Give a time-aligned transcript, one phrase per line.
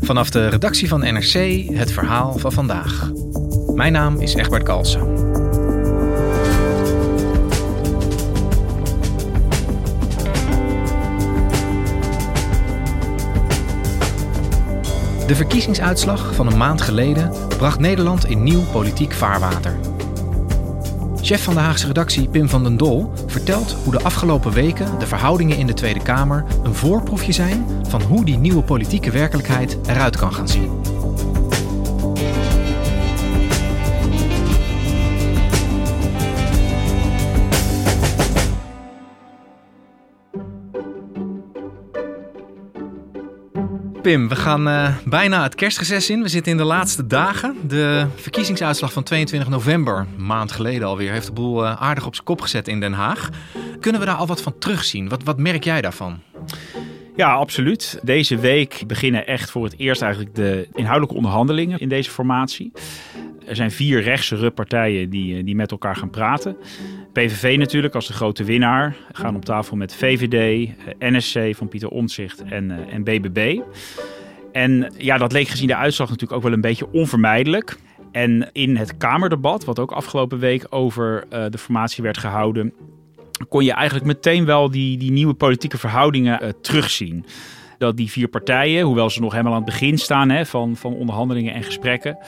[0.00, 3.10] Vanaf de redactie van NRC het verhaal van vandaag.
[3.74, 5.14] Mijn naam is Egbert Kalsen.
[15.26, 19.95] De verkiezingsuitslag van een maand geleden bracht Nederland in nieuw politiek vaarwater.
[21.26, 25.06] Chef van de Haagse redactie Pim van den Dol vertelt hoe de afgelopen weken de
[25.06, 30.16] verhoudingen in de Tweede Kamer een voorproefje zijn van hoe die nieuwe politieke werkelijkheid eruit
[30.16, 30.75] kan gaan zien.
[44.06, 46.22] Pim, we gaan uh, bijna het kerstreces in.
[46.22, 47.56] We zitten in de laatste dagen.
[47.68, 52.14] De verkiezingsuitslag van 22 november, een maand geleden alweer, heeft de boel uh, aardig op
[52.14, 53.30] zijn kop gezet in Den Haag.
[53.80, 55.08] Kunnen we daar al wat van terugzien?
[55.08, 56.20] Wat, wat merk jij daarvan?
[57.16, 58.00] Ja, absoluut.
[58.02, 62.72] Deze week beginnen echt voor het eerst eigenlijk de inhoudelijke onderhandelingen in deze formatie.
[63.46, 66.56] Er zijn vier rechtse partijen die, die met elkaar gaan praten.
[67.16, 68.96] PVV natuurlijk als de grote winnaar.
[69.12, 73.60] Gaan op tafel met VVD, NSC van Pieter Omtzigt en, uh, en BBB.
[74.52, 77.78] En ja, dat leek gezien de uitslag natuurlijk ook wel een beetje onvermijdelijk.
[78.12, 82.72] En in het Kamerdebat, wat ook afgelopen week over uh, de formatie werd gehouden,
[83.48, 87.24] kon je eigenlijk meteen wel die, die nieuwe politieke verhoudingen terugzien
[87.78, 90.94] dat die vier partijen, hoewel ze nog helemaal aan het begin staan hè, van, van
[90.94, 92.18] onderhandelingen en gesprekken,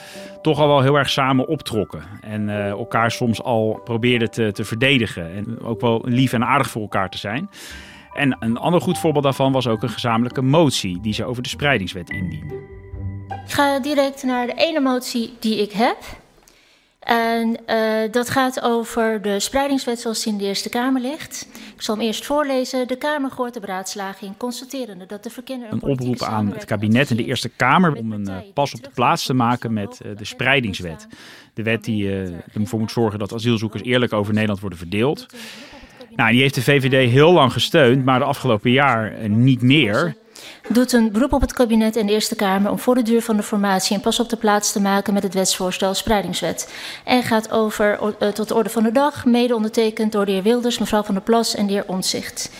[0.41, 2.03] toch al wel heel erg samen optrokken.
[2.21, 5.35] En uh, elkaar soms al probeerden te, te verdedigen.
[5.35, 7.49] En ook wel lief en aardig voor elkaar te zijn.
[8.13, 11.49] En een ander goed voorbeeld daarvan was ook een gezamenlijke motie die ze over de
[11.49, 12.57] spreidingswet indienden.
[13.45, 15.97] Ik ga direct naar de ene motie die ik heb.
[16.99, 21.47] En uh, dat gaat over de spreidingswet zoals die in de Eerste Kamer ligt.
[21.75, 22.87] Ik zal hem eerst voorlezen.
[22.87, 25.71] De Kamer hoort de beraadslaging, constaterende dat de verkenner...
[25.71, 28.89] Een oproep aan het kabinet en de Eerste Kamer om een uh, pas op de
[28.93, 31.07] plaats te maken met uh, de spreidingswet.
[31.53, 32.11] De wet die
[32.53, 35.25] ervoor moet zorgen dat asielzoekers eerlijk over Nederland worden verdeeld.
[36.15, 40.15] Nou, die heeft de VVD heel lang gesteund, maar de afgelopen jaar niet meer
[40.69, 43.37] doet een beroep op het kabinet en de Eerste Kamer om voor de duur van
[43.37, 46.73] de formatie een pas op de plaats te maken met het wetsvoorstel Spreidingswet.
[47.05, 50.43] En gaat over uh, tot de orde van de dag, mede ondertekend door de heer
[50.43, 52.51] Wilders, mevrouw Van der Plas en de heer Omtzigt.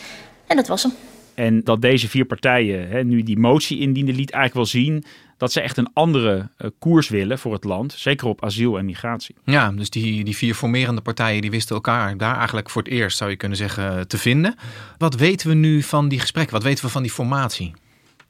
[0.48, 0.94] En dat was hem.
[1.34, 5.04] En dat deze vier partijen hè, nu die motie indienden, liet eigenlijk wel zien
[5.38, 7.94] dat ze echt een andere uh, koers willen voor het land.
[7.98, 9.36] Zeker op asiel en migratie.
[9.44, 13.18] Ja, dus die, die vier formerende partijen die wisten elkaar daar eigenlijk voor het eerst,
[13.18, 14.56] zou je kunnen zeggen, te vinden.
[14.98, 16.54] Wat weten we nu van die gesprekken?
[16.54, 17.74] Wat weten we van die formatie?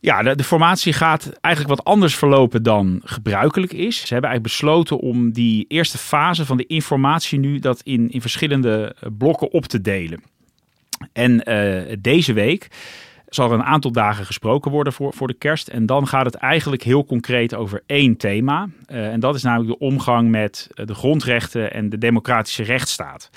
[0.02, 3.96] Ja, de, formatie gaat eigenlijk wat anders verlopen dan gebruikelijk is.
[3.96, 8.22] Ze hebben eigenlijk besloten om die eerste fase van de informatie nu dat in, in
[8.22, 10.24] verschillende blokken op te delen.
[11.14, 12.68] En uh, deze week
[13.28, 15.68] zal er een aantal dagen gesproken worden voor, voor de kerst.
[15.68, 18.70] En dan gaat het eigenlijk heel concreet over één thema.
[18.88, 23.30] Uh, en dat is namelijk de omgang met de grondrechten en de democratische rechtsstaat.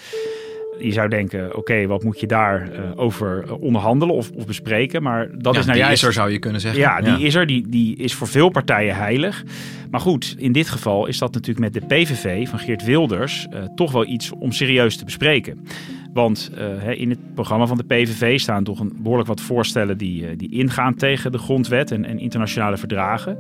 [0.79, 5.03] Je zou denken, oké, okay, wat moet je daar uh, over onderhandelen of, of, bespreken?
[5.03, 6.03] Maar dat ja, is nou die juist...
[6.03, 6.81] is er, zou je kunnen zeggen.
[6.81, 7.27] Ja, die ja.
[7.27, 7.47] is er.
[7.47, 9.45] Die, die is voor veel partijen heilig.
[9.91, 13.63] Maar goed, in dit geval is dat natuurlijk met de PVV van Geert Wilders uh,
[13.75, 15.67] toch wel iets om serieus te bespreken.
[16.13, 20.37] Want uh, in het programma van de PVV staan toch een behoorlijk wat voorstellen die,
[20.37, 23.39] die ingaan tegen de grondwet en, en internationale verdragen.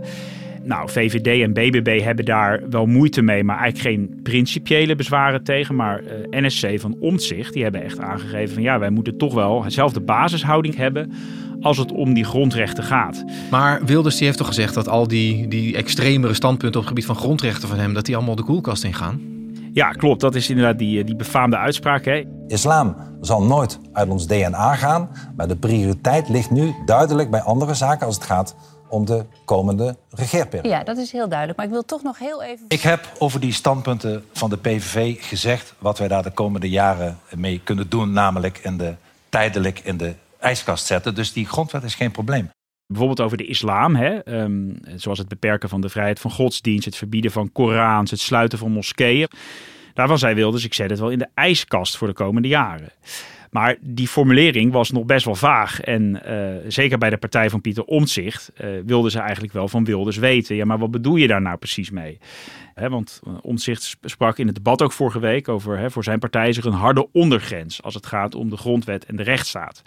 [0.65, 5.75] Nou, VVD en BBB hebben daar wel moeite mee, maar eigenlijk geen principiële bezwaren tegen.
[5.75, 9.62] Maar uh, NSC van Omtzigt, die hebben echt aangegeven van ja, wij moeten toch wel
[9.62, 11.12] dezelfde basishouding hebben
[11.61, 13.25] als het om die grondrechten gaat.
[13.50, 17.06] Maar Wilders die heeft toch gezegd dat al die, die extremere standpunten op het gebied
[17.06, 19.20] van grondrechten van hem, dat die allemaal de koelkast ingaan?
[19.73, 20.20] Ja, klopt.
[20.20, 22.05] Dat is inderdaad die, die befaamde uitspraak.
[22.05, 22.23] Hè?
[22.47, 27.75] Islam zal nooit uit ons DNA gaan, maar de prioriteit ligt nu duidelijk bij andere
[27.75, 28.56] zaken als het gaat
[28.93, 30.69] om de komende regeerperiode.
[30.69, 31.59] Ja, dat is heel duidelijk.
[31.59, 32.65] Maar ik wil toch nog heel even...
[32.69, 35.75] Ik heb over die standpunten van de PVV gezegd...
[35.79, 38.12] wat wij daar de komende jaren mee kunnen doen...
[38.12, 38.94] namelijk in de,
[39.29, 41.15] tijdelijk in de ijskast zetten.
[41.15, 42.50] Dus die grondwet is geen probleem.
[42.87, 44.41] Bijvoorbeeld over de islam, hè?
[44.41, 46.85] Um, zoals het beperken van de vrijheid van godsdienst...
[46.85, 49.29] het verbieden van Korans, het sluiten van moskeeën.
[49.94, 52.93] Daarvan zei Wilders, ik zet het wel in de ijskast voor de komende jaren.
[53.52, 55.81] Maar die formulering was nog best wel vaag.
[55.81, 59.84] En uh, zeker bij de partij van Pieter Omtzigt uh, wilden ze eigenlijk wel van
[59.84, 60.56] Wilders weten.
[60.56, 62.19] Ja, maar wat bedoel je daar nou precies mee?
[62.75, 65.90] Want Omtzigt sprak in het debat ook vorige week over...
[65.90, 69.22] Voor zijn partij er een harde ondergrens als het gaat om de grondwet en de
[69.22, 69.82] rechtsstaat.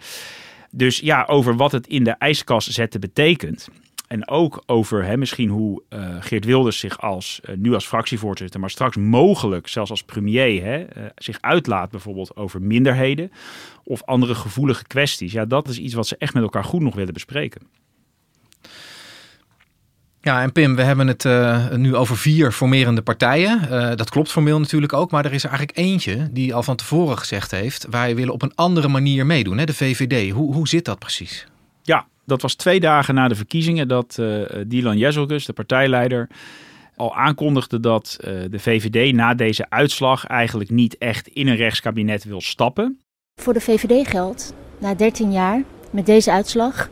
[0.70, 3.68] Dus ja, over wat het in de ijskast zetten betekent...
[4.06, 8.60] En ook over hè, misschien hoe uh, Geert Wilders zich als, uh, nu als fractievoorzitter,
[8.60, 13.32] maar straks mogelijk zelfs als premier hè, uh, zich uitlaat bijvoorbeeld over minderheden
[13.84, 15.32] of andere gevoelige kwesties.
[15.32, 17.62] Ja, dat is iets wat ze echt met elkaar goed nog willen bespreken.
[20.20, 23.60] Ja, en Pim, we hebben het uh, nu over vier formerende partijen.
[23.62, 26.76] Uh, dat klopt formeel natuurlijk ook, maar er is er eigenlijk eentje die al van
[26.76, 30.30] tevoren gezegd heeft: wij willen op een andere manier meedoen, hè, de VVD.
[30.30, 31.46] Hoe, hoe zit dat precies?
[31.82, 36.28] Ja, dat was twee dagen na de verkiezingen dat uh, Dylan Jezelgus, de partijleider,
[36.96, 42.24] al aankondigde dat uh, de VVD na deze uitslag eigenlijk niet echt in een rechtskabinet
[42.24, 43.00] wil stappen.
[43.40, 46.88] Voor de VVD geldt, na 13 jaar, met deze uitslag,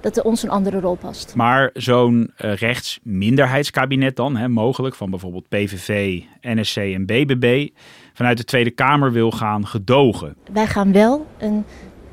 [0.00, 1.34] dat er ons een andere rol past.
[1.34, 7.68] Maar zo'n uh, rechtsminderheidskabinet dan, hè, mogelijk van bijvoorbeeld PVV, NSC en BBB,
[8.12, 10.36] vanuit de Tweede Kamer wil gaan gedogen.
[10.52, 11.64] Wij gaan wel een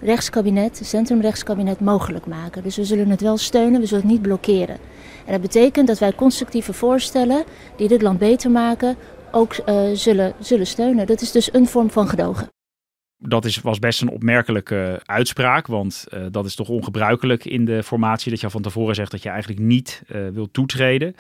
[0.06, 2.63] rechtskabinet, centrumrechtskabinet, mogelijk maken.
[2.63, 4.78] Dus we zullen het wel steunen, we zullen het niet blokkeren.
[5.25, 7.44] En dat betekent dat wij constructieve voorstellen
[7.78, 8.96] die dit land beter maken,
[9.31, 11.07] ook uh, zullen, zullen steunen.
[11.07, 12.48] Dat is dus een vorm van gedogen.
[13.18, 17.84] Dat is, was best een opmerkelijke uitspraak, want uh, dat is toch ongebruikelijk in de
[17.84, 21.16] formatie dat je van tevoren zegt dat je eigenlijk niet uh, wilt toetreden.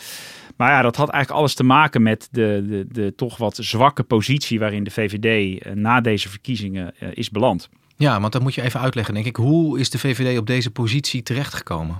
[0.57, 4.03] Maar ja, dat had eigenlijk alles te maken met de, de, de toch wat zwakke
[4.03, 7.69] positie waarin de VVD na deze verkiezingen is beland.
[7.97, 9.35] Ja, want dat moet je even uitleggen, denk ik.
[9.35, 11.97] Hoe is de VVD op deze positie terechtgekomen?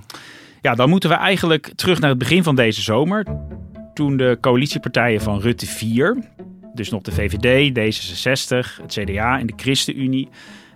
[0.62, 3.26] Ja, dan moeten we eigenlijk terug naar het begin van deze zomer.
[3.94, 6.16] Toen de coalitiepartijen van Rutte 4,
[6.74, 10.28] dus nog de VVD, D66, het CDA en de ChristenUnie,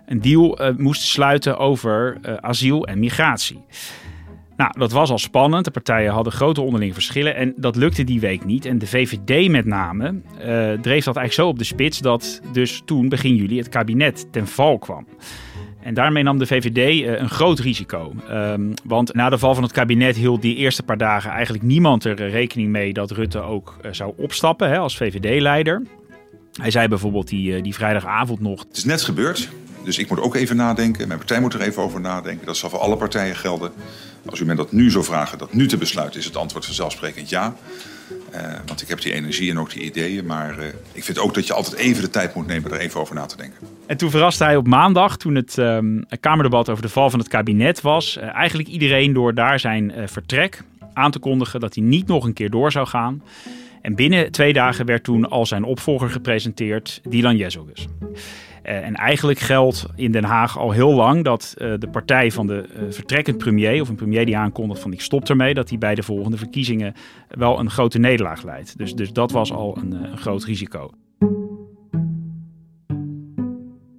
[0.06, 3.64] een deal uh, moesten sluiten over uh, asiel en migratie.
[4.60, 5.64] Nou, dat was al spannend.
[5.64, 8.64] De partijen hadden grote onderlinge verschillen en dat lukte die week niet.
[8.64, 10.42] En de VVD met name uh,
[10.80, 14.46] dreef dat eigenlijk zo op de spits dat dus toen begin juli het kabinet ten
[14.46, 15.06] val kwam.
[15.82, 18.12] En daarmee nam de VVD uh, een groot risico.
[18.30, 22.04] Um, want na de val van het kabinet hield die eerste paar dagen eigenlijk niemand
[22.04, 25.82] er rekening mee dat Rutte ook zou opstappen hè, als VVD-leider.
[26.52, 28.64] Hij zei bijvoorbeeld die, die vrijdagavond nog.
[28.68, 29.48] Het is net gebeurd.
[29.84, 31.06] Dus ik moet ook even nadenken.
[31.06, 32.46] Mijn partij moet er even over nadenken.
[32.46, 33.72] Dat zal voor alle partijen gelden.
[34.26, 37.28] Als u mij dat nu zou vragen, dat nu te besluiten, is het antwoord vanzelfsprekend
[37.28, 37.56] ja.
[38.34, 40.26] Uh, want ik heb die energie en ook die ideeën.
[40.26, 43.00] Maar uh, ik vind ook dat je altijd even de tijd moet nemen er even
[43.00, 43.58] over na te denken.
[43.86, 47.28] En toen verraste hij op maandag, toen het um, Kamerdebat over de val van het
[47.28, 50.62] kabinet was, uh, eigenlijk iedereen door daar zijn vertrek
[50.92, 53.22] aan te kondigen dat hij niet nog een keer door zou gaan.
[53.82, 57.88] En binnen twee dagen werd toen al zijn opvolger gepresenteerd, Dylan Jezelgus.
[58.70, 62.46] Uh, en eigenlijk geldt in Den Haag al heel lang dat uh, de partij van
[62.46, 65.78] de uh, vertrekkend premier, of een premier die aankondigt van ik stop ermee, dat die
[65.78, 66.94] bij de volgende verkiezingen
[67.28, 68.78] wel een grote nederlaag leidt.
[68.78, 70.90] Dus, dus dat was al een, groot risico.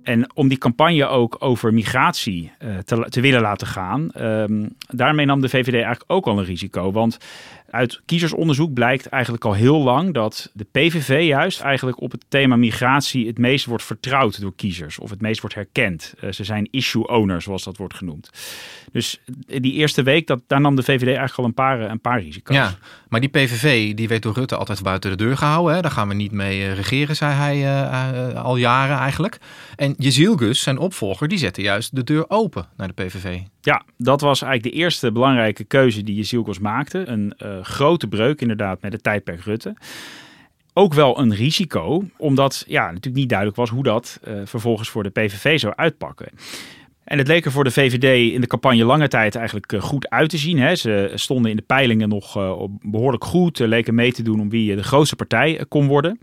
[0.03, 2.51] En om die campagne ook over migratie
[2.85, 6.91] te, willen laten gaan, um, daarmee nam de VVD eigenlijk ook al een risico.
[6.91, 7.17] Want
[7.71, 12.55] uit kiezersonderzoek blijkt eigenlijk al heel lang dat de PVV juist eigenlijk op het thema
[12.55, 14.99] migratie het meest wordt vertrouwd door kiezers.
[14.99, 16.13] Of het meest wordt herkend.
[16.23, 18.29] Uh, ze zijn issue owners, zoals dat wordt genoemd.
[18.91, 22.21] Dus die eerste week, dat, daar nam de VVD eigenlijk al een paar, een paar
[22.21, 22.55] risico's.
[22.55, 22.75] Ja,
[23.09, 25.75] maar die PVV die werd door Rutte altijd buiten de deur gehouden.
[25.75, 25.81] Hè?
[25.81, 29.37] Daar gaan we niet mee uh, regeren, zei hij uh, al jaren eigenlijk.
[29.75, 33.39] En Jezielgus, zijn opvolger, die zette juist de deur open naar de PVV.
[33.61, 37.07] Ja, dat was eigenlijk de eerste belangrijke keuze die Jezielgus maakte.
[37.07, 39.75] Een uh, grote breuk inderdaad met het tijdperk Rutte.
[40.73, 45.03] Ook wel een risico, omdat ja, natuurlijk niet duidelijk was hoe dat uh, vervolgens voor
[45.03, 46.27] de PVV zou uitpakken.
[47.03, 50.29] En het leek er voor de VVD in de campagne lange tijd eigenlijk goed uit
[50.29, 50.59] te zien.
[50.59, 50.75] Hè.
[50.75, 54.75] Ze stonden in de peilingen nog uh, behoorlijk goed, leken mee te doen om wie
[54.75, 56.19] de grootste partij kon worden.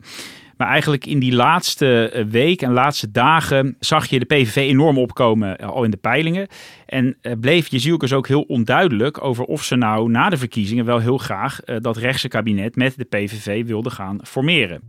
[0.59, 5.57] Maar eigenlijk in die laatste week en laatste dagen zag je de PVV enorm opkomen
[5.57, 6.49] al in de peilingen.
[6.87, 11.19] En bleef Jezielkes ook heel onduidelijk over of ze nou na de verkiezingen wel heel
[11.19, 14.81] graag dat rechtse kabinet met de PVV wilden gaan formeren.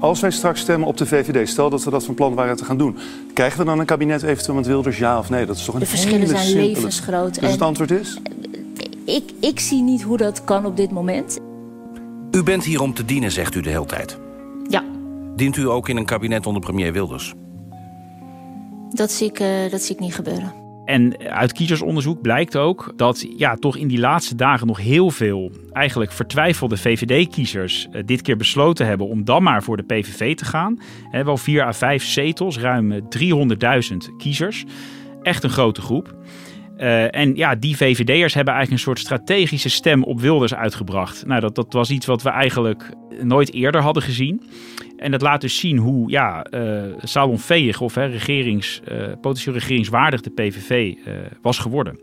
[0.00, 2.64] Als wij straks stemmen op de VVD, stel dat we dat van plan waren te
[2.64, 2.98] gaan doen,
[3.34, 5.46] krijgen we dan een kabinet eventueel met Wilders, ja of nee?
[5.46, 6.66] Dat is toch een de verschillen hele zijn simpele...
[6.66, 7.40] levensgroot.
[7.40, 8.18] Dus het antwoord is?
[9.04, 11.38] Ik, ik zie niet hoe dat kan op dit moment.
[12.30, 14.18] U bent hier om te dienen, zegt u de hele tijd.
[14.68, 14.84] Ja.
[15.36, 17.34] Dient u ook in een kabinet onder premier Wilders?
[18.90, 20.52] Dat zie ik, uh, dat zie ik niet gebeuren.
[20.84, 25.50] En uit kiezersonderzoek blijkt ook dat ja, toch in die laatste dagen nog heel veel
[25.72, 30.44] eigenlijk vertwijfelde VVD-kiezers uh, dit keer besloten hebben om dan maar voor de PVV te
[30.44, 30.80] gaan.
[31.10, 33.00] He, wel 4 à 5 zetels, ruim 300.000
[34.16, 34.64] kiezers.
[35.22, 36.14] Echt een grote groep.
[36.78, 41.26] Uh, en ja, die VVD'ers hebben eigenlijk een soort strategische stem op Wilders uitgebracht.
[41.26, 42.90] Nou, dat, dat was iets wat we eigenlijk
[43.22, 44.42] nooit eerder hadden gezien.
[44.96, 50.30] En dat laat dus zien hoe ja, uh, salonveeg of regerings, uh, potentieel regeringswaardig de
[50.30, 50.94] PVV
[51.42, 51.98] was geworden.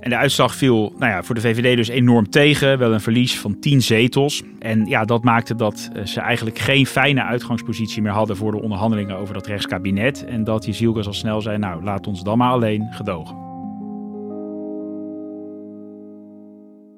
[0.00, 2.78] En de uitslag viel nou ja, voor de VVD dus enorm tegen.
[2.78, 4.42] Wel een verlies van 10 zetels.
[4.58, 9.16] En ja, dat maakte dat ze eigenlijk geen fijne uitgangspositie meer hadden voor de onderhandelingen
[9.16, 10.24] over dat rechtskabinet.
[10.24, 13.51] En dat Jezielgas al snel zei, nou laat ons dan maar alleen gedogen.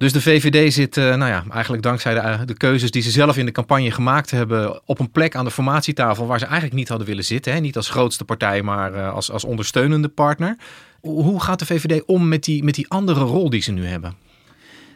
[0.05, 3.37] Dus de VVD zit, uh, nou ja, eigenlijk dankzij de, de, keuzes die ze zelf
[3.37, 6.89] in de campagne gemaakt hebben, op een plek aan de formatietafel waar ze eigenlijk niet
[6.89, 7.53] hadden willen zitten.
[7.53, 7.61] Hè?
[7.61, 10.57] Niet als grootste partij, maar uh, als, als ondersteunende partner.
[11.01, 14.15] Hoe gaat de VVD om met die, met die andere rol die ze nu hebben?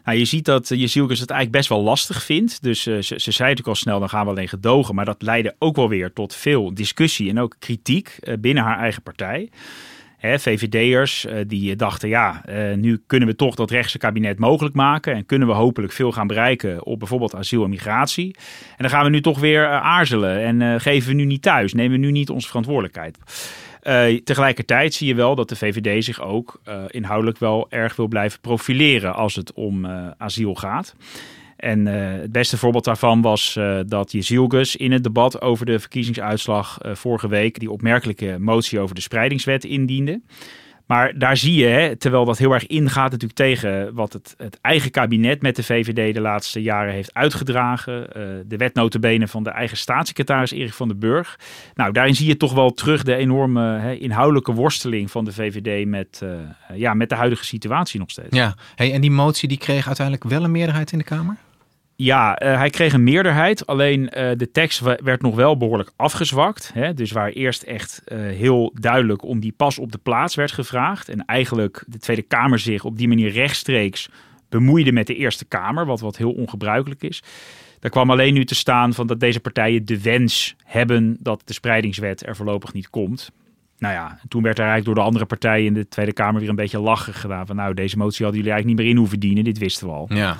[0.04, 2.62] Nou, je ziet dat Jezielkes het eigenlijk best wel lastig vindt.
[2.62, 4.94] Dus ze, ze zei natuurlijk al snel, dan gaan we alleen gedogen.
[4.94, 9.02] Maar dat leidde ook wel weer tot veel discussie en ook kritiek binnen haar eigen
[9.02, 9.50] partij.
[10.20, 15.14] VVD'ers uh, die dachten, ja, uh, nu kunnen we toch dat rechtse kabinet mogelijk maken.
[15.14, 18.34] En kunnen we hopelijk veel gaan bereiken op bijvoorbeeld asiel en migratie.
[18.68, 21.72] En dan gaan we nu toch weer uh, aarzelen en geven we nu niet thuis.
[21.72, 23.18] Nemen we nu niet onze verantwoordelijkheid.
[24.24, 29.14] tegelijkertijd zie je wel dat de VVD zich ook inhoudelijk wel erg wil blijven profileren
[29.14, 29.86] als het om
[30.18, 30.94] asiel gaat.
[31.58, 35.78] En uh, het beste voorbeeld daarvan was uh, dat Jezielgus in het debat over de
[35.78, 40.20] verkiezingsuitslag uh, vorige week die opmerkelijke motie over de spreidingswet indiende.
[40.86, 44.58] Maar daar zie je, hè, terwijl dat heel erg ingaat natuurlijk tegen wat het, het
[44.60, 48.06] eigen kabinet met de VVD de laatste jaren heeft uitgedragen.
[48.46, 51.38] de wetnotenbenen van de eigen staatssecretaris Erik van den Burg.
[51.74, 55.86] Nou, daarin zie je toch wel terug de enorme hè, inhoudelijke worsteling van de VVD
[55.86, 56.22] met,
[56.74, 58.36] ja, met de huidige situatie nog steeds.
[58.36, 61.36] Ja, hey, en die motie die kreeg uiteindelijk wel een meerderheid in de Kamer?
[62.00, 63.66] Ja, uh, hij kreeg een meerderheid.
[63.66, 66.70] Alleen uh, de tekst werd nog wel behoorlijk afgezwakt.
[66.74, 66.94] Hè?
[66.94, 71.08] Dus waar eerst echt uh, heel duidelijk om die pas op de plaats werd gevraagd.
[71.08, 74.08] En eigenlijk de Tweede Kamer zich op die manier rechtstreeks
[74.48, 75.86] bemoeide met de Eerste Kamer.
[75.86, 77.22] Wat, wat heel ongebruikelijk is.
[77.80, 81.52] Daar kwam alleen nu te staan van dat deze partijen de wens hebben dat de
[81.52, 83.30] spreidingswet er voorlopig niet komt.
[83.78, 86.48] Nou ja, toen werd er eigenlijk door de andere partijen in de Tweede Kamer weer
[86.48, 87.46] een beetje lachen gedaan.
[87.46, 89.44] Van nou, deze motie hadden jullie eigenlijk niet meer in hoeven dienen.
[89.44, 90.06] Dit wisten we al.
[90.08, 90.36] Ja.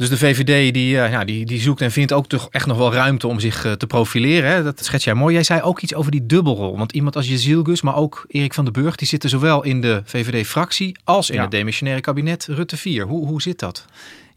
[0.00, 2.76] Dus de VVD die, uh, ja, die, die zoekt en vindt ook toch echt nog
[2.76, 4.50] wel ruimte om zich uh, te profileren.
[4.50, 4.62] Hè?
[4.62, 5.34] Dat schets jij mooi.
[5.34, 6.76] Jij zei ook iets over die dubbelrol.
[6.78, 8.96] Want iemand als Jezielgus, maar ook Erik van den Burg...
[8.96, 11.42] die zitten zowel in de VVD-fractie als in ja.
[11.42, 13.06] het demissionaire kabinet Rutte 4.
[13.06, 13.84] Hoe, hoe zit dat?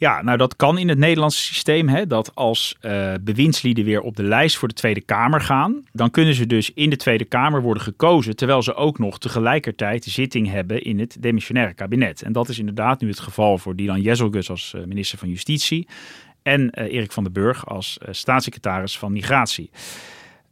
[0.04, 1.88] Ja, nou dat kan in het Nederlandse systeem.
[1.88, 6.12] Hè, dat als uh, bewindslieden weer op de lijst voor de Tweede Kamer gaan, dan
[6.12, 10.50] kunnen ze dus in de Tweede Kamer worden gekozen, terwijl ze ook nog tegelijkertijd zitting
[10.50, 12.22] hebben in het demissionaire kabinet.
[12.22, 15.88] En dat is inderdaad nu het geval voor Dylan Jezelgus als uh, minister van Justitie
[16.42, 19.70] en uh, Erik van den Burg als staatssecretaris van Migratie.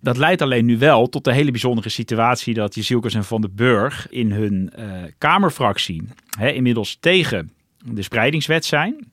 [0.02, 3.56] Dat leidt alleen nu wel tot de hele bijzondere situatie dat Jezielkes en Van den
[3.56, 4.74] Burg in hun
[5.18, 6.04] Kamerfractie
[6.38, 7.52] hè, inmiddels tegen
[7.86, 9.11] de spreidingswet zijn.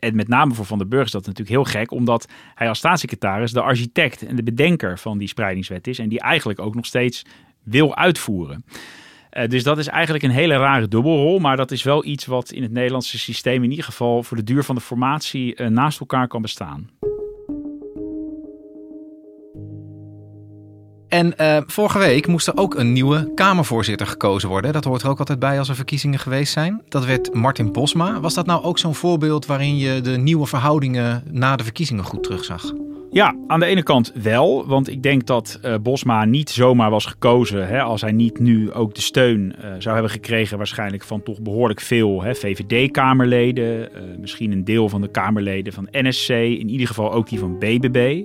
[0.00, 2.78] En met name voor Van der Burg is dat natuurlijk heel gek, omdat hij als
[2.78, 5.98] staatssecretaris de architect en de bedenker van die spreidingswet is.
[5.98, 7.24] En die eigenlijk ook nog steeds
[7.62, 8.64] wil uitvoeren.
[9.32, 11.38] Uh, dus dat is eigenlijk een hele rare dubbelrol.
[11.38, 14.44] Maar dat is wel iets wat in het Nederlandse systeem in ieder geval voor de
[14.44, 16.90] duur van de formatie uh, naast elkaar kan bestaan.
[21.10, 24.72] En uh, vorige week moest er ook een nieuwe Kamervoorzitter gekozen worden.
[24.72, 26.82] Dat hoort er ook altijd bij als er verkiezingen geweest zijn.
[26.88, 28.20] Dat werd Martin Bosma.
[28.20, 32.22] Was dat nou ook zo'n voorbeeld waarin je de nieuwe verhoudingen na de verkiezingen goed
[32.22, 32.72] terugzag?
[33.10, 34.66] Ja, aan de ene kant wel.
[34.66, 37.68] Want ik denk dat uh, Bosma niet zomaar was gekozen.
[37.68, 41.40] Hè, als hij niet nu ook de steun uh, zou hebben gekregen, waarschijnlijk van toch
[41.40, 43.88] behoorlijk veel VVD-Kamerleden.
[44.20, 46.28] misschien een deel van de Kamerleden van NSC.
[46.30, 48.22] In ieder geval ook die van BBB.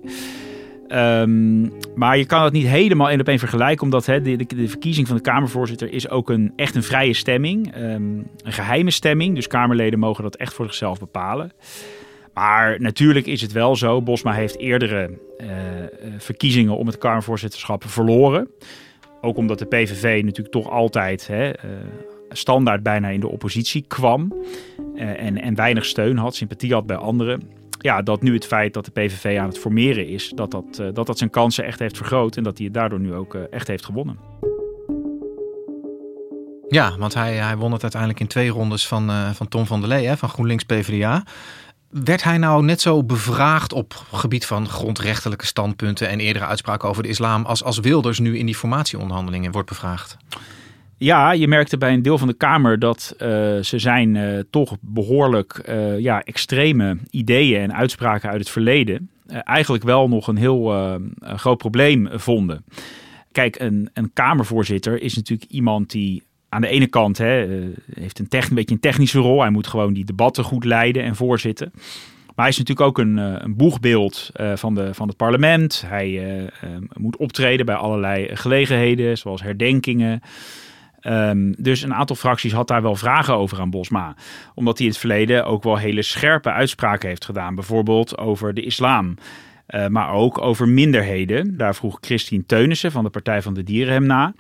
[0.88, 5.08] Um, maar je kan het niet helemaal één op één vergelijken, omdat de, de, verkiezing
[5.08, 7.76] van de Kamervoorzitter is ook een, echt een vrije stemming.
[7.78, 11.52] Um, een geheime stemming, dus Kamerleden mogen dat echt voor zichzelf bepalen.
[12.34, 15.48] Maar natuurlijk is het wel zo, Bosma heeft eerdere uh,
[16.18, 18.48] verkiezingen om het Kamervoorzitterschap verloren.
[19.22, 21.50] Ook omdat de PVV natuurlijk toch altijd uh,
[22.30, 24.34] standaard bijna in de oppositie kwam.
[24.96, 27.42] en, en weinig steun had, sympathie had bij anderen
[27.86, 30.88] ja, dat nu het feit dat de PVV aan het formeren is, dat dat, uh,
[30.94, 33.42] dat, dat zijn kansen echt heeft vergroot en dat hij het daardoor nu ook uh,
[33.50, 34.18] echt heeft gewonnen.
[36.68, 39.80] Ja, want hij, hij won het uiteindelijk in twee rondes van, uh, van Tom van
[39.80, 41.24] der Lee, hè, van GroenLinks PvdA.
[41.90, 47.04] Werd hij nou net zo bevraagd op gebied van grondrechtelijke standpunten en eerdere uitspraken over
[47.04, 50.18] de islam als, als Wilders nu in die formatieonderhandelingen wordt bevraagd?
[50.98, 53.28] Ja, je merkte bij een deel van de Kamer dat uh,
[53.62, 59.84] ze zijn uh, toch behoorlijk uh, ja, extreme ideeën en uitspraken uit het verleden eigenlijk
[59.84, 60.74] wel nog een heel
[61.22, 62.66] groot probleem vonden.
[63.32, 67.48] Kijk, een, een Kamervoorzitter is natuurlijk iemand die aan de ene kant hè,
[67.94, 69.42] heeft een, een beetje een technische rol.
[69.42, 71.72] Hij moet gewoon die debatten goed leiden en voorzitten.
[72.26, 75.84] Maar hij is natuurlijk ook een, een boegbeeld van, de, van het parlement.
[75.88, 76.50] Hij
[76.94, 80.22] moet optreden bij allerlei gelegenheden, zoals herdenkingen.
[81.08, 84.16] Um, dus een aantal fracties had daar wel vragen over aan Bosma.
[84.54, 87.56] Omdat hij in het verleden ook wel hele scherpe uitspraken heeft gedaan.
[87.56, 89.16] Bijvoorbeeld over de islam.
[89.70, 91.58] Uh, maar ook over minderheden.
[91.58, 94.34] Daar vroeg Christine Teunissen van de Partij van de Dieren hem na.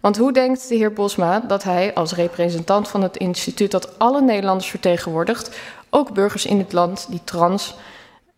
[0.00, 4.22] Want hoe denkt de heer Bosma dat hij als representant van het instituut dat alle
[4.22, 7.76] Nederlanders vertegenwoordigt, ook burgers in het land die trans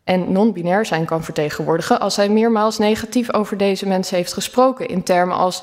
[0.05, 5.03] en non-binair zijn kan vertegenwoordigen, als hij meermaals negatief over deze mensen heeft gesproken in
[5.03, 5.63] termen als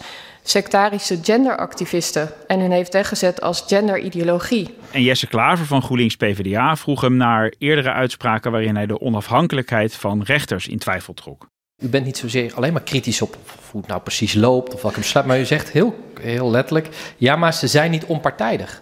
[0.49, 4.75] sectarische genderactivisten en hen heeft weggezet als genderideologie.
[4.91, 9.95] En Jesse Klaver van GroenLinks PvdA vroeg hem naar eerdere uitspraken waarin hij de onafhankelijkheid
[9.95, 11.47] van rechters in twijfel trok.
[11.77, 13.37] U bent niet zozeer alleen maar kritisch op
[13.71, 17.35] hoe het nou precies loopt of welke besluit, maar u zegt heel, heel letterlijk, ja,
[17.35, 18.81] maar ze zijn niet onpartijdig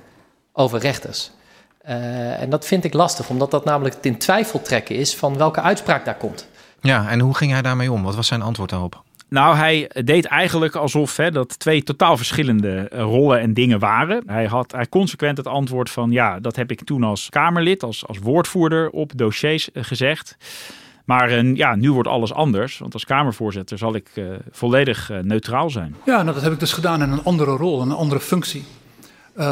[0.54, 1.32] over rechters.
[1.88, 5.38] Uh, en dat vind ik lastig, omdat dat namelijk het in twijfel trekken is van
[5.38, 6.48] welke uitspraak daar komt.
[6.82, 8.04] Ja, en hoe ging hij daarmee om?
[8.04, 9.04] Wat was zijn antwoord daarop?
[9.30, 14.24] Nou, hij deed eigenlijk alsof hè, dat twee totaal verschillende eh, rollen en dingen waren.
[14.26, 18.08] Hij had hij consequent het antwoord van ja, dat heb ik toen als Kamerlid, als,
[18.08, 20.38] als woordvoerder op dossiers eh, gezegd.
[21.06, 22.78] Maar uh, ja, nu wordt alles anders.
[22.78, 24.10] Want als Kamervoorzitter zal ik
[24.52, 25.96] volledig neutraal zijn.
[26.06, 28.64] Ja, nou, dat heb ik dus gedaan in een andere rol, een andere functie.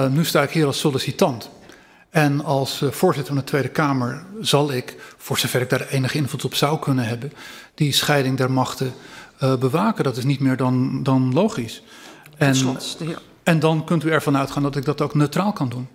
[0.10, 1.50] nu sta ik hier als sollicitant.
[2.10, 6.46] En als voorzitter van de Tweede Kamer zal ik, voor zover ik daar enige invloed
[6.46, 7.34] op zou kunnen hebben,
[7.76, 8.94] die scheiding der machten
[9.44, 10.04] uh, bewaken.
[10.04, 11.84] Dat is niet meer dan, dan logisch.
[12.38, 12.56] En,
[13.44, 15.88] en dan kunt u ervan uitgaan dat ik dat ook neutraal kan doen.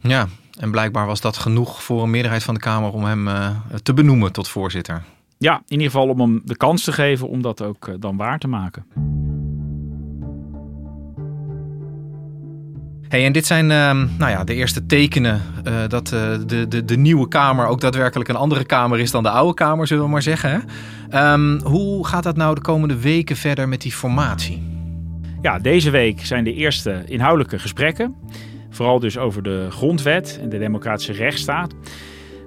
[0.00, 0.28] Ja,
[0.58, 3.50] en blijkbaar was dat genoeg voor een meerderheid van de Kamer om hem uh,
[3.82, 5.04] te benoemen tot voorzitter.
[5.38, 8.16] Ja, in ieder geval om hem de kans te geven om dat ook uh, dan
[8.16, 8.86] waar te maken.
[13.08, 16.84] Hey, en dit zijn uh, nou ja, de eerste tekenen uh, dat uh, de, de,
[16.84, 20.10] de nieuwe Kamer ook daadwerkelijk een andere Kamer is dan de oude Kamer, zullen we
[20.10, 20.50] maar zeggen.
[21.08, 21.32] Hè?
[21.32, 24.62] Um, hoe gaat dat nou de komende weken verder met die formatie?
[25.42, 28.14] Ja, deze week zijn de eerste inhoudelijke gesprekken.
[28.70, 31.74] Vooral dus over de grondwet en de democratische rechtsstaat.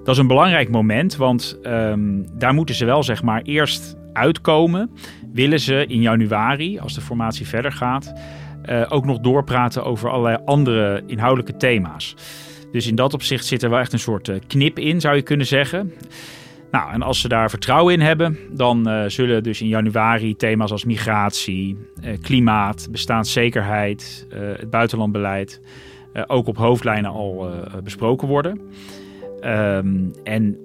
[0.04, 4.92] Dat is een belangrijk moment, want um, daar moeten ze wel zeg maar eerst uitkomen.
[5.34, 8.14] Willen ze in januari, als de formatie verder gaat,
[8.69, 12.15] uh, ook nog doorpraten over allerlei andere inhoudelijke thema's.
[12.71, 15.21] Dus in dat opzicht zit er wel echt een soort uh, knip in, zou je
[15.21, 15.93] kunnen zeggen.
[16.71, 20.71] Nou, en als ze daar vertrouwen in hebben, dan uh, zullen dus in januari thema's
[20.71, 21.78] als migratie,
[22.21, 25.62] klimaat, bestaanszekerheid, het buitenlandbeleid
[26.28, 27.50] ook op hoofdlijnen al
[27.84, 28.62] besproken worden.
[29.45, 30.58] Um, en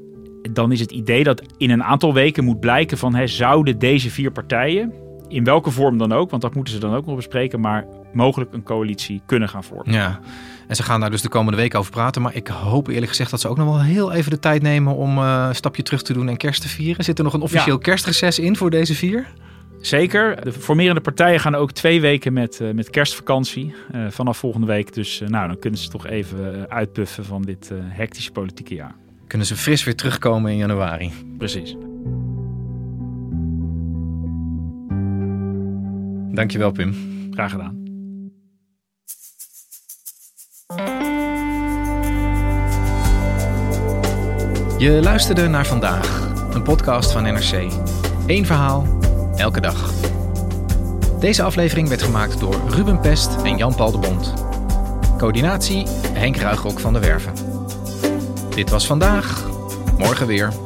[0.53, 4.31] dan is het idee dat in een aantal weken moet blijken van zouden deze vier
[4.31, 4.93] partijen
[5.29, 8.53] in welke vorm dan ook, want dat moeten ze dan ook nog bespreken, maar mogelijk
[8.53, 9.93] een coalitie kunnen gaan vormen.
[9.93, 10.21] Ja,
[10.69, 12.23] en ze gaan daar dus de komende week over praten.
[12.23, 14.95] Maar ik hoop eerlijk gezegd dat ze ook nog wel heel even de tijd nemen
[14.95, 17.05] om uh, een stapje terug te doen en kerst te vieren.
[17.05, 17.83] Zit er nog een officieel ja.
[17.83, 19.27] kerstreces in voor deze vier?
[19.81, 20.45] Zeker.
[20.45, 24.95] De formerende partijen gaan ook twee weken met, uh, met kerstvakantie uh, vanaf volgende week.
[24.95, 28.95] Dus nou, dan kunnen ze toch even uitpuffen van dit hectische politieke jaar.
[29.27, 31.13] Kunnen ze fris weer terugkomen in januari.
[31.39, 31.77] Precies.
[36.37, 36.95] Dankjewel, Pim.
[37.31, 37.85] Graag gedaan.
[44.79, 47.73] Je luisterde naar vandaag, een podcast van NRC.
[48.27, 48.87] Eén verhaal,
[49.37, 49.93] elke dag.
[51.21, 54.35] Deze aflevering werd gemaakt door Ruben Pest en Jan-Paul de Bond.
[55.19, 57.33] Coördinatie Henk Ruigrok van de Werven.
[58.55, 59.49] Dit was vandaag,
[59.99, 60.66] morgen weer.